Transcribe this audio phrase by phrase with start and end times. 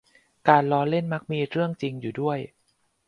[0.47, 2.39] การล้อเล่นมักมีเรื่องจริงอยู่ด้วย